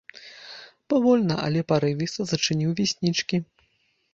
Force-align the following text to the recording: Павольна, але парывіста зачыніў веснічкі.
Павольна, 0.93 1.35
але 1.49 1.61
парывіста 1.73 2.21
зачыніў 2.33 2.73
веснічкі. 2.81 3.35